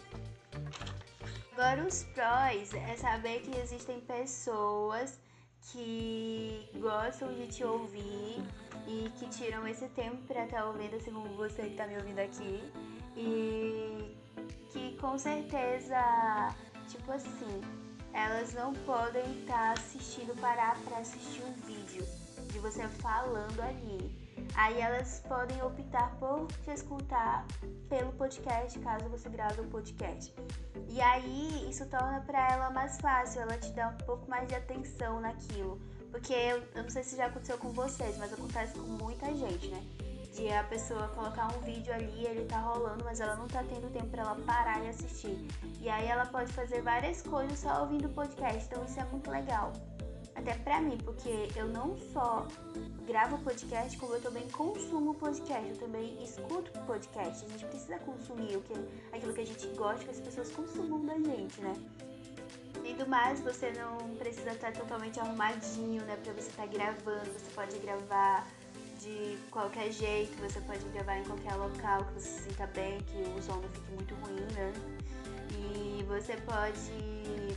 Agora, 1.53 1.87
os 1.87 2.05
prós 2.05 2.75
é 2.75 2.97
saber 2.97 3.41
que 3.41 3.59
existem 3.59 4.01
pessoas 4.01 5.19
que 5.73 6.69
gostam 6.75 7.33
de 7.33 7.49
te 7.49 7.65
ouvir 7.65 8.45
e 8.87 9.11
que 9.19 9.27
tiram 9.31 9.67
esse 9.67 9.89
tempo 9.89 10.19
para 10.29 10.45
estar 10.45 10.59
tá 10.59 10.67
ouvindo, 10.67 10.95
assim 10.95 11.11
como 11.11 11.35
você 11.37 11.63
que 11.63 11.71
está 11.71 11.87
me 11.87 11.97
ouvindo 11.97 12.19
aqui. 12.19 12.63
E 13.17 14.15
que 14.73 14.95
com 14.99 15.19
certeza, 15.19 16.55
tipo 16.87 17.11
assim, 17.13 17.63
elas 18.13 18.53
não 18.53 18.75
podem 18.75 19.25
estar 19.41 19.55
tá 19.55 19.73
assistindo, 19.73 20.39
parar 20.39 20.79
para 20.85 20.99
assistir 20.99 21.43
um 21.45 21.53
vídeo 21.67 22.07
de 22.53 22.59
você 22.59 22.87
falando 22.89 23.59
ali. 23.63 24.26
Aí 24.57 24.81
elas 24.81 25.23
podem 25.29 25.63
optar 25.63 26.17
por 26.19 26.47
te 26.65 26.71
escutar 26.71 27.47
pelo 27.91 28.11
podcast, 28.13 28.79
caso 28.79 29.07
você 29.09 29.29
grave 29.29 29.61
um 29.61 29.69
podcast. 29.69 30.35
E 30.89 31.01
aí 31.01 31.71
isso 31.71 31.85
torna 31.87 32.21
para 32.23 32.53
ela 32.53 32.71
mais 32.71 32.99
fácil, 32.99 33.43
ela 33.43 33.59
te 33.59 33.71
dá 33.73 33.89
um 33.89 34.05
pouco 34.07 34.29
mais 34.31 34.49
de 34.49 34.55
atenção 34.55 35.21
naquilo. 35.21 35.79
Porque 36.11 36.33
eu, 36.33 36.63
eu 36.75 36.83
não 36.83 36.91
sei 36.91 37.03
se 37.03 37.17
já 37.17 37.27
aconteceu 37.27 37.59
com 37.59 37.69
vocês, 37.69 38.17
mas 38.17 38.33
acontece 38.33 38.73
com 38.79 38.87
muita 38.87 39.27
gente, 39.35 39.69
né? 39.69 39.83
de 40.37 40.53
a 40.53 40.63
pessoa 40.65 41.09
colocar 41.09 41.47
um 41.57 41.61
vídeo 41.63 41.93
ali, 41.95 42.27
ele 42.27 42.45
tá 42.45 42.59
rolando, 42.59 43.03
mas 43.05 43.21
ela 43.21 43.37
não 43.37 43.49
tá 43.49 43.65
tendo 43.65 43.91
tempo 43.91 44.09
para 44.09 44.23
ela 44.23 44.37
parar 44.47 44.85
e 44.85 44.89
assistir. 44.89 45.47
E 45.81 45.89
aí 45.89 46.07
ela 46.07 46.27
pode 46.27 46.53
fazer 46.53 46.83
várias 46.83 47.23
coisas 47.23 47.59
só 47.59 47.83
ouvindo 47.83 48.07
o 48.07 48.11
podcast, 48.11 48.67
então 48.67 48.85
isso 48.85 49.01
é 49.01 49.05
muito 49.05 49.31
legal. 49.31 49.73
Até 50.37 50.55
pra 50.55 50.81
mim, 50.81 50.99
porque 50.99 51.49
eu 51.57 51.67
não 51.67 51.97
só 52.13 52.47
gravo 53.07 53.39
podcast, 53.39 53.97
como 53.99 54.15
eu 54.15 54.21
também 54.21 54.47
consumo 54.51 55.15
podcast, 55.15 55.69
eu 55.69 55.77
também 55.79 56.23
escuto 56.23 56.71
podcast. 56.81 57.45
A 57.45 57.49
gente 57.49 57.65
precisa 57.65 57.99
consumir 58.01 58.57
o 58.57 58.61
que, 58.61 58.75
aquilo 59.13 59.33
que 59.33 59.41
a 59.41 59.47
gente 59.47 59.67
gosta 59.69 60.05
que 60.05 60.11
as 60.11 60.21
pessoas 60.21 60.51
consumam 60.51 61.05
da 61.07 61.15
gente, 61.15 61.61
né? 61.61 61.75
Além 62.77 62.97
do 62.97 63.09
mais, 63.09 63.41
você 63.41 63.73
não 63.73 64.15
precisa 64.17 64.53
estar 64.53 64.73
totalmente 64.73 65.19
arrumadinho, 65.19 66.05
né? 66.05 66.17
Pra 66.23 66.33
você 66.35 66.51
estar 66.51 66.67
gravando, 66.67 67.33
você 67.33 67.51
pode 67.55 67.79
gravar 67.79 68.47
de 69.01 69.39
qualquer 69.51 69.91
jeito, 69.91 70.37
você 70.41 70.61
pode 70.61 70.85
gravar 70.91 71.17
em 71.17 71.25
qualquer 71.25 71.55
local 71.55 72.05
que 72.05 72.15
você 72.15 72.29
se 72.29 72.43
sinta 72.43 72.67
bem, 72.69 72.99
que 73.03 73.23
o 73.39 73.43
som 73.43 73.55
não 73.55 73.69
fique 73.71 73.91
muito 73.93 74.15
ruim, 74.17 74.47
né? 74.53 74.73
E 75.53 76.03
você 76.05 76.37
pode. 76.39 77.57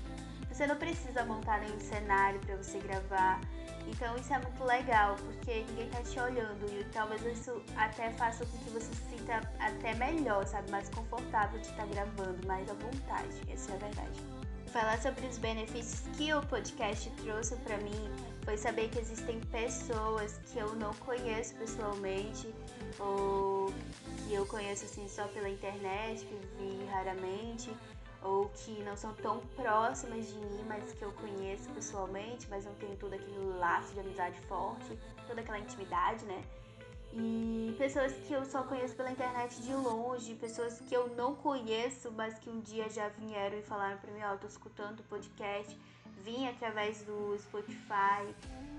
Você 0.59 0.67
não 0.67 0.75
precisa 0.75 1.23
montar 1.23 1.61
nenhum 1.61 1.79
cenário 1.79 2.37
para 2.41 2.57
você 2.57 2.79
gravar. 2.79 3.39
Então 3.87 4.13
isso 4.17 4.33
é 4.33 4.39
muito 4.39 4.61
legal, 4.65 5.15
porque 5.15 5.63
ninguém 5.69 5.89
tá 5.89 6.01
te 6.03 6.19
olhando 6.19 6.65
e 6.77 6.83
talvez 6.91 7.25
isso 7.25 7.63
até 7.77 8.11
faça 8.11 8.45
com 8.45 8.57
que 8.57 8.69
você 8.71 8.93
se 8.93 9.17
sinta 9.17 9.39
até 9.57 9.95
melhor, 9.95 10.45
sabe? 10.45 10.69
Mais 10.69 10.89
confortável 10.89 11.61
de 11.61 11.65
estar 11.65 11.83
tá 11.83 11.85
gravando, 11.85 12.45
mais 12.45 12.69
à 12.69 12.73
vontade. 12.73 13.41
Essa 13.49 13.71
é 13.71 13.75
a 13.75 13.77
verdade. 13.77 14.19
Falar 14.67 15.01
sobre 15.01 15.25
os 15.27 15.37
benefícios 15.37 16.01
que 16.17 16.33
o 16.33 16.41
podcast 16.47 17.09
trouxe 17.23 17.55
para 17.55 17.77
mim 17.77 18.11
foi 18.43 18.57
saber 18.57 18.89
que 18.89 18.99
existem 18.99 19.39
pessoas 19.39 20.41
que 20.51 20.59
eu 20.59 20.75
não 20.75 20.93
conheço 20.95 21.55
pessoalmente 21.55 22.53
ou 22.99 23.73
que 24.27 24.33
eu 24.33 24.45
conheço 24.45 24.83
assim 24.83 25.07
só 25.07 25.25
pela 25.29 25.49
internet, 25.49 26.25
que 26.25 26.35
vi 26.57 26.85
raramente, 26.91 27.71
ou 28.21 28.49
que 28.49 28.83
não 28.83 28.95
são 28.95 29.13
tão 29.13 29.39
próximas 29.55 30.27
de 30.27 30.35
mim, 30.35 30.63
mas 30.67 30.91
que 30.93 31.01
eu 31.01 31.11
conheço 31.13 31.69
pessoalmente, 31.69 32.47
mas 32.49 32.65
não 32.65 32.73
tenho 32.75 32.95
todo 32.97 33.13
aquele 33.13 33.37
laço 33.57 33.93
de 33.93 33.99
amizade 33.99 34.39
forte, 34.41 34.97
toda 35.27 35.41
aquela 35.41 35.59
intimidade, 35.59 36.25
né? 36.25 36.43
E 37.13 37.73
pessoas 37.77 38.13
que 38.13 38.33
eu 38.33 38.45
só 38.45 38.61
conheço 38.63 38.95
pela 38.95 39.09
internet 39.09 39.59
de 39.61 39.73
longe, 39.73 40.35
pessoas 40.35 40.79
que 40.79 40.93
eu 40.93 41.07
não 41.15 41.33
conheço, 41.33 42.11
mas 42.11 42.37
que 42.37 42.49
um 42.49 42.59
dia 42.59 42.87
já 42.89 43.07
vieram 43.09 43.57
e 43.57 43.63
falaram 43.63 43.97
para 43.97 44.11
mim, 44.11 44.21
ó, 44.21 44.35
oh, 44.35 44.37
tô 44.37 44.47
escutando 44.47 44.99
o 44.99 45.03
podcast 45.03 45.75
vim 46.23 46.47
através 46.47 47.01
do 47.03 47.37
Spotify, 47.37 48.23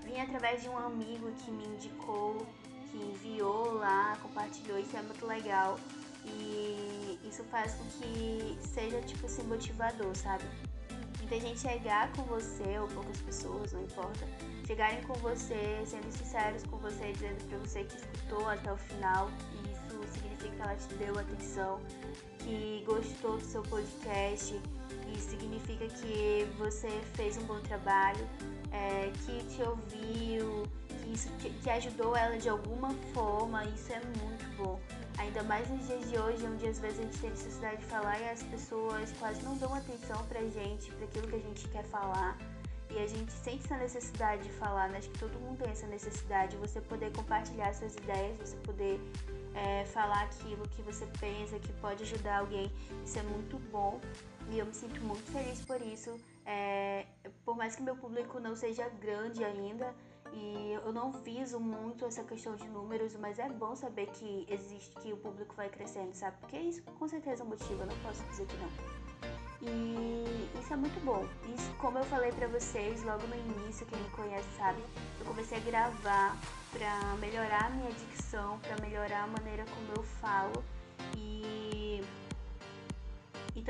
vim 0.03 0.19
através 0.19 0.61
de 0.61 0.69
um 0.69 0.77
amigo 0.77 1.31
que 1.43 1.51
me 1.51 1.65
indicou, 1.65 2.45
que 2.89 2.97
enviou 2.97 3.73
lá, 3.73 4.17
compartilhou, 4.21 4.79
isso 4.79 4.95
é 4.95 5.01
muito 5.01 5.25
legal. 5.25 5.79
E 6.25 7.19
isso 7.23 7.43
faz 7.45 7.73
com 7.75 7.85
que 7.85 8.57
seja 8.61 9.01
tipo 9.01 9.25
assim 9.25 9.43
motivador, 9.43 10.15
sabe? 10.15 10.43
Muita 11.19 11.39
gente 11.39 11.59
chegar 11.59 12.11
com 12.13 12.23
você, 12.23 12.77
ou 12.79 12.87
poucas 12.89 13.21
pessoas, 13.21 13.71
não 13.71 13.83
importa, 13.83 14.27
chegarem 14.67 15.01
com 15.03 15.13
você, 15.15 15.81
sendo 15.85 16.11
sinceros 16.11 16.63
com 16.63 16.77
você, 16.77 17.13
dizendo 17.13 17.47
pra 17.47 17.57
você 17.59 17.83
que 17.83 17.95
escutou 17.95 18.49
até 18.49 18.73
o 18.73 18.77
final, 18.77 19.29
e 19.53 19.71
isso 19.71 20.13
significa 20.13 20.49
que 20.55 20.61
ela 20.61 20.75
te 20.75 20.93
deu 20.95 21.17
atenção, 21.17 21.79
que 22.39 22.83
gostou 22.85 23.37
do 23.37 23.45
seu 23.45 23.61
podcast 23.63 24.59
isso 25.15 25.29
significa 25.31 25.87
que 25.87 26.47
você 26.57 26.89
fez 27.13 27.37
um 27.37 27.43
bom 27.43 27.59
trabalho, 27.61 28.27
é, 28.71 29.11
que 29.25 29.43
te 29.45 29.61
ouviu, 29.61 30.63
que 30.87 31.13
isso 31.13 31.29
que 31.37 31.69
ajudou 31.69 32.15
ela 32.15 32.37
de 32.37 32.49
alguma 32.49 32.93
forma. 33.13 33.63
Isso 33.65 33.91
é 33.91 34.01
muito. 34.19 34.30
Ainda 35.31 35.43
mais 35.43 35.65
nos 35.69 35.87
dias 35.87 36.09
de 36.09 36.19
hoje, 36.19 36.45
onde 36.45 36.67
às 36.67 36.77
vezes 36.77 36.99
a 36.99 37.03
gente 37.03 37.17
tem 37.19 37.29
necessidade 37.29 37.77
de 37.77 37.85
falar 37.85 38.19
e 38.19 38.29
as 38.31 38.43
pessoas 38.43 39.13
quase 39.17 39.41
não 39.43 39.55
dão 39.55 39.73
atenção 39.73 40.21
pra 40.27 40.41
gente, 40.41 40.91
para 40.91 41.05
aquilo 41.05 41.25
que 41.29 41.35
a 41.35 41.39
gente 41.39 41.69
quer 41.69 41.85
falar. 41.85 42.37
E 42.89 42.99
a 42.99 43.07
gente 43.07 43.31
sente 43.31 43.63
essa 43.63 43.77
necessidade 43.77 44.43
de 44.43 44.49
falar, 44.49 44.89
né? 44.89 44.97
Acho 44.97 45.09
que 45.09 45.19
todo 45.19 45.39
mundo 45.39 45.59
tem 45.59 45.71
essa 45.71 45.87
necessidade, 45.87 46.57
você 46.57 46.81
poder 46.81 47.13
compartilhar 47.13 47.73
suas 47.73 47.95
ideias, 47.95 48.37
você 48.41 48.57
poder 48.57 48.99
é, 49.55 49.85
falar 49.85 50.23
aquilo 50.23 50.67
que 50.67 50.81
você 50.81 51.07
pensa 51.17 51.57
que 51.59 51.71
pode 51.79 52.03
ajudar 52.03 52.39
alguém. 52.39 52.69
Isso 53.05 53.17
é 53.17 53.23
muito 53.23 53.57
bom 53.71 54.01
e 54.49 54.59
eu 54.59 54.65
me 54.65 54.73
sinto 54.73 54.99
muito 54.99 55.31
feliz 55.31 55.61
por 55.61 55.81
isso. 55.81 56.13
É, 56.45 57.05
por 57.45 57.55
mais 57.55 57.73
que 57.73 57.81
meu 57.81 57.95
público 57.95 58.37
não 58.41 58.53
seja 58.53 58.89
grande 58.99 59.45
ainda 59.45 59.95
e 60.33 60.73
eu 60.73 60.91
não 60.93 61.11
viso 61.11 61.59
muito 61.59 62.05
essa 62.05 62.23
questão 62.23 62.55
de 62.55 62.67
números, 62.67 63.15
mas 63.15 63.39
é 63.39 63.49
bom 63.49 63.75
saber 63.75 64.07
que 64.07 64.45
existe, 64.49 64.95
que 65.01 65.11
o 65.11 65.17
público 65.17 65.55
vai 65.55 65.69
crescendo, 65.69 66.13
sabe? 66.13 66.37
Porque 66.39 66.57
isso 66.57 66.81
com 66.83 67.07
certeza 67.07 67.43
eu 67.43 67.85
não 67.85 67.97
posso 67.99 68.23
dizer 68.25 68.45
que 68.47 68.57
não. 68.57 68.69
E 69.63 70.49
isso 70.59 70.73
é 70.73 70.75
muito 70.75 70.99
bom. 71.05 71.25
Isso, 71.55 71.71
como 71.75 71.99
eu 71.99 72.03
falei 72.05 72.31
para 72.31 72.47
vocês 72.47 73.03
logo 73.03 73.27
no 73.27 73.35
início, 73.35 73.85
quem 73.85 73.99
me 73.99 74.09
conhece 74.09 74.47
sabe, 74.57 74.81
eu 75.19 75.25
comecei 75.25 75.57
a 75.57 75.61
gravar 75.61 76.37
para 76.71 77.15
melhorar 77.19 77.65
a 77.65 77.69
minha 77.69 77.91
dicção, 77.91 78.59
para 78.59 78.79
melhorar 78.81 79.23
a 79.23 79.27
maneira 79.27 79.65
como 79.65 79.93
eu 79.95 80.03
falo 80.03 80.63
e 81.15 81.41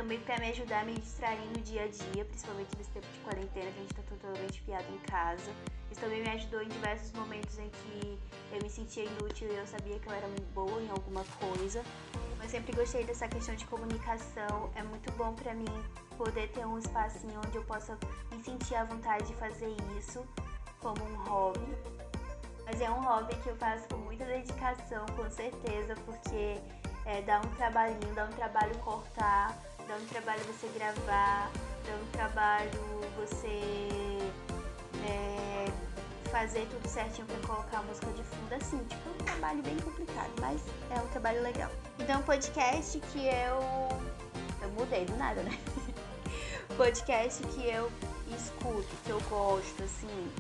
também 0.02 0.20
para 0.22 0.40
me 0.40 0.50
ajudar 0.50 0.82
a 0.82 0.86
me 0.86 0.94
distrair 0.94 1.46
no 1.56 1.62
dia 1.62 1.84
a 1.84 1.88
dia, 1.88 2.26
principalmente 2.26 2.76
nesse 2.78 2.90
tempo 2.90 3.06
de 3.14 3.20
quarentena 3.20 3.72
que 3.72 3.78
a 3.78 3.82
gente 3.82 3.94
tá 3.94 4.02
totalmente 4.10 4.62
piado 4.64 4.86
em 4.92 4.98
casa. 5.00 5.52
Isso 5.92 6.00
também 6.00 6.22
me 6.22 6.30
ajudou 6.30 6.62
em 6.62 6.70
diversos 6.70 7.12
momentos 7.12 7.60
em 7.60 7.70
que 7.70 8.20
eu 8.52 8.62
me 8.62 8.70
sentia 8.70 9.04
inútil 9.04 9.50
e 9.52 9.56
eu 9.56 9.68
sabia 9.68 10.00
que 10.00 10.08
eu 10.08 10.14
era 10.14 10.28
boa 10.54 10.82
em 10.82 10.90
alguma 10.90 11.24
coisa. 11.40 11.84
Mas 12.38 12.52
sempre 12.52 12.74
gostei 12.74 13.04
dessa 13.04 13.28
questão 13.28 13.54
de 13.56 13.66
comunicação. 13.66 14.72
É 14.76 14.84
muito 14.84 15.12
bom 15.14 15.34
para 15.34 15.54
mim 15.54 15.84
poder 16.18 16.50
ter 16.50 16.66
um 16.66 16.80
espacinho 16.80 17.40
onde 17.46 17.58
eu 17.58 17.64
possa 17.66 17.98
me 18.32 18.42
sentir 18.44 18.76
à 18.76 18.86
vontade 18.86 19.28
de 19.28 19.34
fazer 19.36 19.76
isso 19.98 20.26
como 20.80 21.04
um 21.04 21.16
hobby. 21.26 21.76
Mas 22.66 22.80
é 22.80 22.90
um 22.90 23.02
hobby 23.02 23.36
que 23.44 23.50
eu 23.50 23.56
faço 23.58 23.88
com 23.90 23.98
muita 23.98 24.24
dedicação, 24.24 25.06
com 25.18 25.30
certeza, 25.30 25.96
porque 26.06 26.58
é, 27.06 27.22
dá 27.24 27.40
um 27.40 27.56
trabalhinho, 27.56 28.16
dá 28.16 28.26
um 28.26 28.32
trabalho 28.32 28.78
cortar 28.80 29.60
dá 29.92 29.98
um 29.98 30.06
trabalho 30.06 30.42
você 30.46 30.68
gravar, 30.70 31.52
dá 31.86 31.94
um 32.02 32.12
trabalho 32.14 32.72
você 33.18 34.18
é, 35.06 35.61
fazer 36.32 36.66
tudo 36.72 36.88
certinho 36.88 37.28
para 37.28 37.48
colocar 37.48 37.80
a 37.80 37.84
música 37.84 38.08
de 38.14 38.24
fundo, 38.24 38.56
assim, 38.56 38.78
tipo, 38.86 39.10
um 39.10 39.26
trabalho 39.26 39.62
bem 39.62 39.78
complicado, 39.78 40.32
mas 40.40 40.62
é 40.90 41.00
um 41.00 41.08
trabalho 41.10 41.44
legal. 41.44 41.70
Então, 42.00 42.22
podcast 42.24 43.00
que 43.12 43.28
eu. 43.28 44.02
Eu 44.62 44.70
mudei 44.72 45.06
do 45.06 45.16
nada, 45.18 45.44
né? 45.44 45.58
podcast 46.78 47.44
que 47.48 47.68
eu 47.68 47.92
escuto, 48.36 48.88
que 49.04 49.10
eu 49.10 49.20
gosto, 49.30 49.84
assim. 49.84 50.32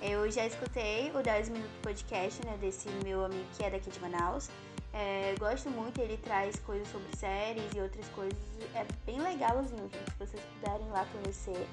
Eu 0.00 0.30
já 0.30 0.46
escutei 0.46 1.10
o 1.14 1.22
10 1.22 1.48
Minutos 1.48 1.76
Podcast, 1.82 2.44
né, 2.44 2.56
desse 2.60 2.88
meu 3.04 3.24
amigo 3.24 3.44
que 3.56 3.64
é 3.64 3.70
daqui 3.70 3.90
de 3.90 4.00
Manaus. 4.00 4.48
É, 4.92 5.34
gosto 5.38 5.70
muito, 5.70 6.00
ele 6.00 6.18
traz 6.18 6.58
coisas 6.60 6.86
sobre 6.88 7.16
séries 7.16 7.64
e 7.74 7.80
outras 7.80 8.06
coisas. 8.08 8.38
É 8.74 8.84
bem 9.06 9.20
legalzinho, 9.20 9.88
gente, 9.90 10.10
se 10.10 10.18
vocês 10.18 10.42
puderem 10.60 10.88
lá 10.90 11.06
conhecer. 11.12 11.66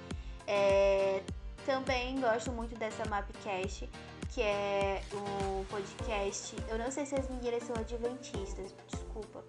É, 0.47 1.21
também 1.69 2.19
gosto 2.19 2.51
muito 2.51 2.75
dessa 2.79 3.05
Mapcast, 3.05 3.87
que 4.33 4.41
é 4.41 5.03
um 5.13 5.63
podcast. 5.65 6.55
Eu 6.67 6.79
não 6.79 6.89
sei 6.89 7.05
se 7.05 7.13
as 7.13 7.29
meninas 7.29 7.61
são 7.61 7.75
adventistas, 7.75 8.73
desculpa. 8.87 9.43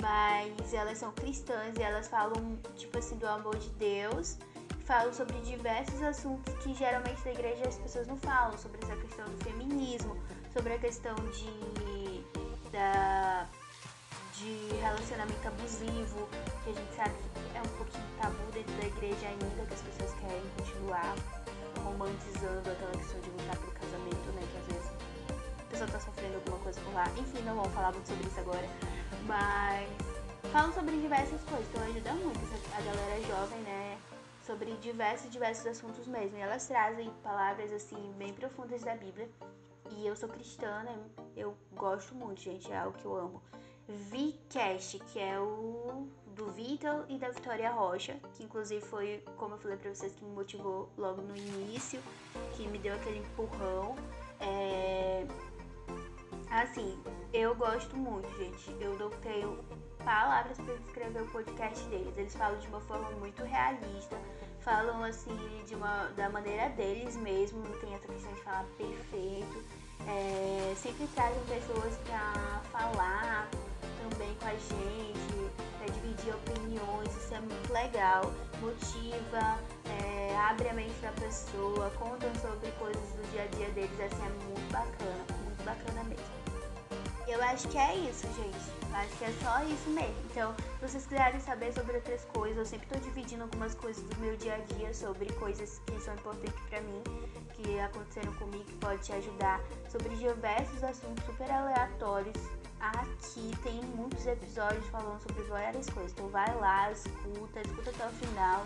Mas 0.00 0.72
elas 0.72 0.98
são 0.98 1.10
cristãs 1.10 1.76
e 1.76 1.82
elas 1.82 2.06
falam, 2.06 2.56
tipo 2.76 2.96
assim, 2.96 3.16
do 3.16 3.26
amor 3.26 3.58
de 3.58 3.70
Deus. 3.70 4.38
Falam 4.84 5.12
sobre 5.12 5.36
diversos 5.40 6.00
assuntos 6.00 6.54
que 6.62 6.72
geralmente 6.74 7.20
na 7.24 7.32
igreja 7.32 7.66
as 7.66 7.76
pessoas 7.76 8.06
não 8.06 8.16
falam. 8.18 8.56
Sobre 8.56 8.78
essa 8.84 8.94
questão 8.96 9.24
do 9.24 9.44
feminismo, 9.44 10.16
sobre 10.52 10.74
a 10.74 10.78
questão 10.78 11.16
de 11.16 12.22
da, 12.70 13.48
de 14.34 14.76
relacionamento 14.80 15.48
abusivo, 15.48 16.28
que 16.62 16.70
a 16.70 16.72
gente 16.72 16.94
sabe 16.94 17.14
que 17.50 17.58
é 17.58 17.60
um 17.60 17.76
pouquinho 17.76 18.04
tabu 18.20 18.52
dentro 18.52 18.72
da 18.76 18.86
igreja 18.86 19.26
ainda, 19.26 19.66
que 19.66 19.74
as 19.74 19.82
pessoas 19.82 20.14
querem 20.20 20.42
continuar 20.56 21.16
romantizando 21.84 22.70
aquela 22.70 22.92
questão 22.92 23.20
de 23.20 23.30
lutar 23.30 23.56
pelo 23.58 23.72
casamento, 23.72 24.32
né? 24.32 24.42
Que 24.50 24.58
às 24.58 24.66
vezes 24.66 24.92
a 25.58 25.64
pessoa 25.70 25.90
tá 25.90 26.00
sofrendo 26.00 26.36
alguma 26.36 26.58
coisa 26.58 26.80
por 26.80 26.94
lá. 26.94 27.04
Enfim, 27.16 27.42
não 27.42 27.56
vamos 27.56 27.72
falar 27.72 27.92
muito 27.92 28.08
sobre 28.08 28.26
isso 28.26 28.40
agora. 28.40 28.68
Mas 29.26 29.88
falam 30.52 30.72
sobre 30.72 30.96
diversas 31.00 31.42
coisas, 31.44 31.66
então 31.68 31.82
ajuda 31.82 32.12
muito 32.14 32.40
a 32.76 32.80
galera 32.80 33.22
jovem, 33.22 33.58
né? 33.60 33.98
Sobre 34.46 34.72
diversos, 34.76 35.30
diversos 35.30 35.66
assuntos 35.66 36.06
mesmo. 36.06 36.38
E 36.38 36.40
elas 36.40 36.66
trazem 36.66 37.10
palavras 37.22 37.72
assim 37.72 38.12
bem 38.16 38.32
profundas 38.32 38.82
da 38.82 38.96
Bíblia 38.96 39.28
e 39.90 40.06
eu 40.06 40.16
sou 40.16 40.28
cristã, 40.28 40.82
né? 40.82 40.98
Eu 41.36 41.56
gosto 41.74 42.14
muito, 42.14 42.40
gente, 42.40 42.70
é 42.70 42.78
algo 42.78 42.96
que 42.96 43.04
eu 43.04 43.14
amo. 43.14 43.42
Vcast, 43.88 44.98
que 44.98 45.18
é 45.18 45.40
o 45.40 46.06
do 46.36 46.50
Vitor 46.52 47.04
e 47.08 47.18
da 47.18 47.30
Vitória 47.30 47.70
Rocha, 47.70 48.16
que 48.34 48.44
inclusive 48.44 48.80
foi, 48.80 49.24
como 49.36 49.54
eu 49.54 49.58
falei 49.58 49.76
pra 49.76 49.92
vocês, 49.92 50.14
que 50.14 50.24
me 50.24 50.30
motivou 50.32 50.88
logo 50.96 51.22
no 51.22 51.36
início, 51.36 52.00
que 52.54 52.66
me 52.68 52.78
deu 52.78 52.94
aquele 52.94 53.18
empurrão. 53.18 53.96
É... 54.40 55.26
Assim, 56.50 56.98
eu 57.32 57.54
gosto 57.54 57.96
muito, 57.96 58.28
gente. 58.38 58.74
Eu 58.80 58.98
não 58.98 59.10
tenho 59.20 59.58
palavras 60.04 60.56
para 60.58 60.74
descrever 60.76 61.22
o 61.22 61.30
podcast 61.30 61.84
deles. 61.88 62.16
Eles 62.16 62.34
falam 62.34 62.58
de 62.58 62.68
uma 62.68 62.80
forma 62.80 63.10
muito 63.12 63.42
realista, 63.42 64.16
falam 64.60 65.02
assim 65.02 65.36
de 65.66 65.74
uma, 65.74 66.08
da 66.16 66.30
maneira 66.30 66.68
deles 66.70 67.16
mesmo, 67.16 67.62
não 67.62 67.78
tem 67.80 67.94
essa 67.94 68.06
questão 68.06 68.32
de 68.32 68.42
falar 68.42 68.64
perfeito. 68.76 69.64
É, 70.06 70.74
sempre 70.76 71.06
trazem 71.08 71.42
pessoas 71.46 71.96
para 72.06 72.60
falar 72.70 73.50
também 74.10 74.34
com 74.40 74.46
a 74.46 74.52
gente, 74.52 75.50
para 75.78 75.86
dividir 75.92 76.34
opiniões, 76.34 77.16
isso 77.16 77.34
é 77.34 77.40
muito 77.40 77.72
legal, 77.72 78.32
motiva, 78.60 79.58
é, 79.84 80.36
abre 80.36 80.68
a 80.68 80.74
mente 80.74 80.98
da 81.00 81.12
pessoa, 81.12 81.90
contam 81.98 82.32
sobre 82.36 82.70
coisas 82.72 83.02
do 83.12 83.30
dia 83.30 83.44
a 83.44 83.46
dia 83.56 83.68
deles, 83.70 84.00
assim, 84.00 84.24
é 84.24 84.44
muito 84.44 84.72
bacana, 84.72 85.24
muito 85.44 85.64
bacana 85.64 86.04
mesmo. 86.04 86.38
Eu 87.28 87.42
acho 87.42 87.68
que 87.68 87.76
é 87.76 87.94
isso, 87.94 88.26
gente. 88.28 88.78
Eu 88.88 88.96
acho 88.96 89.16
que 89.18 89.24
é 89.24 89.32
só 89.42 89.62
isso 89.64 89.90
mesmo. 89.90 90.16
Então, 90.30 90.54
se 90.56 90.88
vocês 90.88 91.06
quiserem 91.06 91.38
saber 91.40 91.74
sobre 91.74 91.96
outras 91.96 92.24
coisas, 92.24 92.56
eu 92.56 92.64
sempre 92.64 92.88
tô 92.88 92.98
dividindo 93.00 93.42
algumas 93.42 93.74
coisas 93.74 94.02
do 94.02 94.16
meu 94.18 94.34
dia 94.38 94.54
a 94.54 94.74
dia 94.74 94.94
sobre 94.94 95.30
coisas 95.34 95.78
que 95.84 96.00
são 96.00 96.14
importantes 96.14 96.58
para 96.70 96.80
mim, 96.80 97.02
que 97.52 97.78
aconteceram 97.80 98.32
comigo, 98.34 98.64
que 98.64 98.76
pode 98.76 99.02
te 99.02 99.12
ajudar, 99.12 99.60
sobre 99.90 100.08
diversos 100.16 100.82
assuntos 100.82 101.22
super 101.26 101.50
aleatórios. 101.50 102.36
Aqui 102.80 103.56
tem 103.62 103.82
muitos 103.82 104.24
episódios 104.26 104.86
falando 104.86 105.20
sobre 105.20 105.42
várias 105.44 105.88
coisas. 105.90 106.12
Então 106.12 106.28
vai 106.28 106.54
lá, 106.56 106.90
escuta, 106.92 107.60
escuta 107.60 107.90
até 107.90 108.06
o 108.06 108.10
final. 108.10 108.64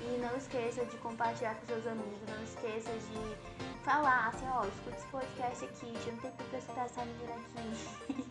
E 0.00 0.18
não 0.18 0.36
esqueça 0.36 0.84
de 0.84 0.96
compartilhar 0.98 1.56
com 1.56 1.66
seus 1.66 1.86
amigos, 1.86 2.18
não 2.28 2.42
esqueça 2.44 2.90
de 2.92 3.84
falar 3.84 4.28
assim, 4.28 4.46
ó, 4.48 4.64
escuta 4.64 4.96
esse 4.96 5.06
podcast 5.08 5.64
aqui, 5.64 5.92
já 6.04 6.12
não 6.12 6.18
tem 6.18 6.30
tempo 6.30 6.44
pra 6.44 6.58
escutar 6.58 6.84
essa 6.84 7.04
menina 7.04 7.34
aqui. 7.34 8.28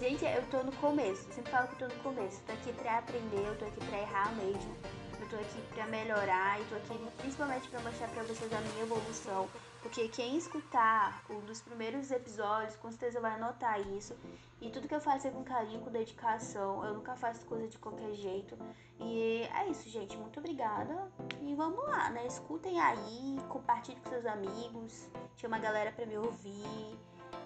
Gente, 0.00 0.24
eu 0.24 0.46
tô 0.50 0.62
no 0.62 0.72
começo, 0.76 1.26
eu 1.28 1.34
sempre 1.34 1.50
falo 1.50 1.66
que 1.66 1.82
eu 1.82 1.88
tô 1.88 1.94
no 1.96 2.02
começo. 2.02 2.40
Eu 2.40 2.46
tô 2.46 2.52
aqui 2.52 2.72
pra 2.80 2.98
aprender, 2.98 3.44
eu 3.44 3.58
tô 3.58 3.64
aqui 3.64 3.84
pra 3.86 3.98
errar 3.98 4.32
mesmo. 4.36 4.76
Eu 5.20 5.28
tô 5.28 5.36
aqui 5.36 5.60
pra 5.74 5.86
melhorar 5.88 6.60
e 6.60 6.64
tô 6.66 6.76
aqui 6.76 7.10
principalmente 7.18 7.68
pra 7.68 7.80
mostrar 7.80 8.08
pra 8.08 8.22
vocês 8.22 8.52
a 8.52 8.60
minha 8.60 8.82
evolução. 8.84 9.48
Porque 9.82 10.08
quem 10.08 10.36
escutar 10.36 11.22
um 11.30 11.40
dos 11.40 11.60
primeiros 11.60 12.10
episódios, 12.10 12.76
com 12.76 12.90
certeza 12.90 13.20
vai 13.20 13.38
notar 13.38 13.80
isso. 13.96 14.16
E 14.60 14.70
tudo 14.70 14.88
que 14.88 14.94
eu 14.94 15.00
faço 15.00 15.28
é 15.28 15.30
com 15.30 15.44
carinho, 15.44 15.80
com 15.80 15.90
dedicação. 15.90 16.84
Eu 16.84 16.94
nunca 16.94 17.14
faço 17.14 17.46
coisa 17.46 17.68
de 17.68 17.78
qualquer 17.78 18.12
jeito. 18.14 18.58
E 18.98 19.48
é 19.54 19.68
isso, 19.68 19.88
gente. 19.88 20.16
Muito 20.16 20.40
obrigada. 20.40 21.10
E 21.40 21.54
vamos 21.54 21.84
lá, 21.86 22.10
né? 22.10 22.26
Escutem 22.26 22.80
aí, 22.80 23.38
compartilhem 23.48 24.00
com 24.02 24.10
seus 24.10 24.26
amigos. 24.26 25.08
Chama 25.36 25.56
a 25.56 25.60
galera 25.60 25.92
pra 25.92 26.04
me 26.06 26.18
ouvir. 26.18 26.98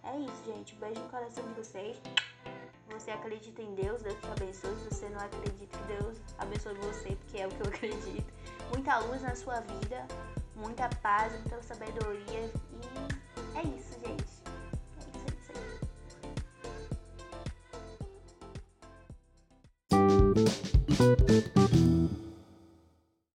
É 0.03 0.19
isso, 0.19 0.45
gente. 0.47 0.75
beijo 0.77 1.01
no 1.03 1.11
coração 1.11 1.45
de 1.49 1.55
vocês. 1.55 2.01
Você 2.91 3.11
acredita 3.11 3.63
em 3.63 3.75
Deus, 3.75 4.03
Deus 4.03 4.19
te 4.21 4.27
abençoe. 4.27 4.75
Se 4.77 4.95
você 4.95 5.09
não 5.11 5.21
acredita 5.21 5.79
que 5.79 5.85
Deus 5.85 6.19
abençoe 6.39 6.75
você, 6.75 7.15
porque 7.17 7.39
é 7.39 7.47
o 7.47 7.51
que 7.51 7.61
eu 7.61 7.69
acredito. 7.69 8.33
Muita 8.71 8.99
luz 9.01 9.23
na 9.23 9.35
sua 9.35 9.61
vida 9.61 10.07
muita 10.63 10.89
paz, 11.03 11.33
muita 11.33 11.61
sabedoria. 11.63 12.51